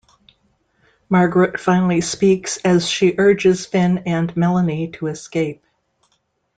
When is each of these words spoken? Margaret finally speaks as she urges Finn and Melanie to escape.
Margaret 1.09 1.59
finally 1.59 2.01
speaks 2.01 2.57
as 2.65 2.89
she 2.89 3.13
urges 3.19 3.67
Finn 3.67 3.99
and 4.07 4.35
Melanie 4.35 4.89
to 4.93 5.05
escape. 5.05 5.63